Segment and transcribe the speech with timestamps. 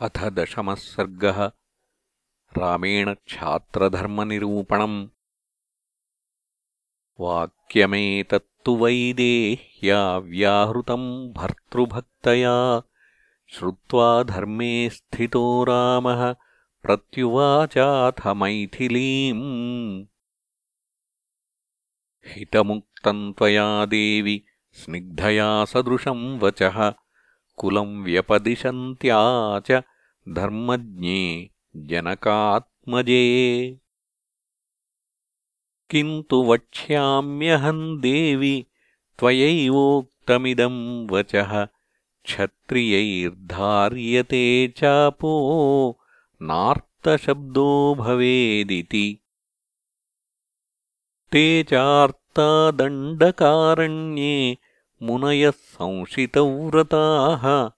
[0.00, 1.46] अथ दशमः सर्गः
[2.58, 5.08] रामेण क्षात्रधर्मनिरूपणम्
[7.20, 12.82] वाक्यमेतत्तु वैदेह्या व्याहृतम् भर्तृभक्तया।
[13.46, 16.32] श्रुत्वा धर्मे स्थितो रामः
[16.82, 20.06] प्रत्युवाचाथ मैथिलीम्।
[22.26, 26.94] हितमुक्तम् त्वया देवि स्निग्धया सदृशम् वचः
[27.56, 29.82] कुलम् व्यपदिशन्त्या च
[30.28, 33.22] धर्मज्ञे जनकात्मजे।
[35.90, 38.66] किन्तु वक्ष्याम्यहम् देवि
[39.18, 41.68] त्वयैवोक्तमिदम् वचः
[42.24, 46.00] क्षत्रियैर्धार्यते चापो
[46.42, 49.18] नार्तशब्दो भवेदिति।
[51.32, 54.58] ते चार्तादण्डकारण्ये
[55.02, 57.70] मुनयः संशितव्रताः।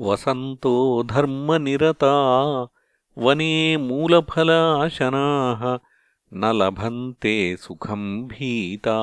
[0.00, 2.68] वसन्तो धर्मनिरता
[3.18, 5.78] वने मूलफलाशनाः
[6.34, 9.00] न लभन्ते सुखम् भीता।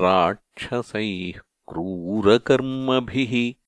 [0.00, 3.61] राक्षसैः क्रूरकर्मभिः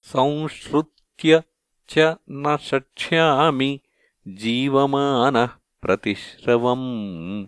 [0.03, 1.43] संश्रुत्य
[1.91, 3.79] च न शक्ष्यामि
[4.27, 5.49] जीवमानः
[5.81, 7.47] प्रतिश्रवम्।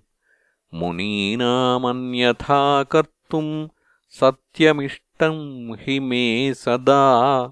[0.73, 3.67] मुनीनामन्यथा कर्तुम्
[4.09, 7.51] सत्यमिष्टम् हि मे सदा।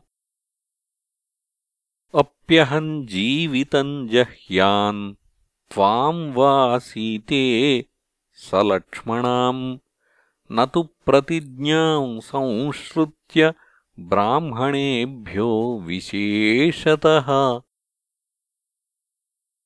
[2.16, 5.14] अप्यहम् जीवितम् जह्यान्
[5.74, 7.86] त्वाम् वा सीते
[8.34, 9.78] स लक्ष्मणाम्
[10.52, 13.54] न तु प्रतिज्ञाम् संश्रुत्य
[14.10, 17.60] ब्राह्मणेभ्यो विशेषतः।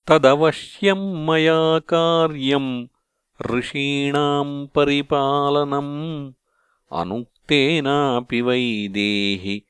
[0.08, 2.88] तदवश्यम् मया कार्यम्
[3.42, 6.34] ऋषीणाम् परिपालनम्।
[6.92, 9.62] अनुक्तेनापि वै देहि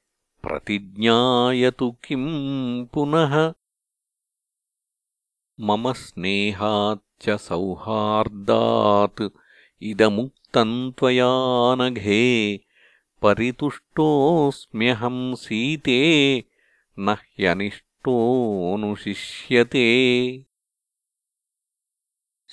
[0.43, 3.53] प्रतिज्ञायतु किम् पुनः।
[5.59, 9.21] मम स्नेहाच्च सौहार्दात्
[9.81, 11.31] इदमुक्तम् त्वया
[11.75, 12.64] नघे
[13.25, 16.01] परितुष्टोऽस्म्यहम् सीते
[16.99, 19.85] न ह्यनिष्टोऽनुशिष्यते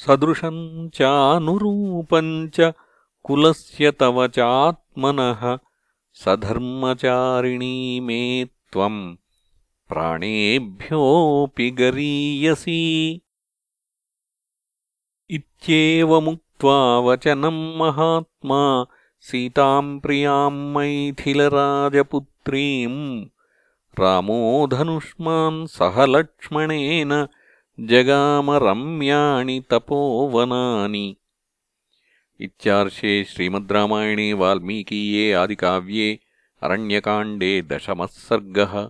[0.04, 0.62] सदृशम्
[0.94, 2.56] चानुरूपम् च
[3.28, 5.42] कुलस्य तव चात्मनः
[6.22, 7.76] सधर्मचारिणी
[8.06, 8.22] मे
[8.72, 9.02] त्वम्
[9.88, 12.80] प्राणेभ्योऽपि गरीयसी।
[15.36, 16.78] इत्येवमुक्त्वा
[17.08, 18.62] वचनम् महात्मा
[19.22, 23.24] सीताम् प्रियाम् मैथिलराजपुत्रीम्
[24.00, 27.26] रामो धनुष्मान् सह लक्ष्मणेन
[27.80, 31.16] जगामरम्याणि तपोवनानि।
[32.40, 36.18] इत्यार्षे श्रीमद्रामायणे वाल्मीकीये आदिकाव्ये
[36.62, 38.88] अरण्यकाण्डे दशमः सर्गः